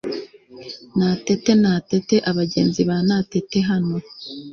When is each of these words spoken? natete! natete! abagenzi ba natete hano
natete! 0.97 1.51
natete! 1.61 2.15
abagenzi 2.29 2.81
ba 2.89 2.97
natete 3.07 3.57
hano 3.69 3.95